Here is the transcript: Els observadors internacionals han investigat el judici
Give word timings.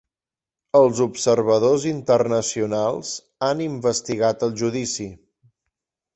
Els 0.77 1.01
observadors 1.05 1.85
internacionals 1.89 3.13
han 3.49 3.63
investigat 3.67 4.49
el 4.49 4.57
judici 4.65 5.09